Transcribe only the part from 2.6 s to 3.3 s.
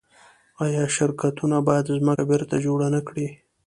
جوړه نکړي؟